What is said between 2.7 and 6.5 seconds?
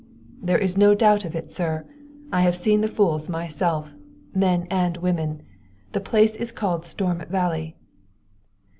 the fools myself men and women. The place